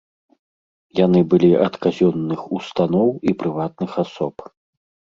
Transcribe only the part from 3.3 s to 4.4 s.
прыватных асоб.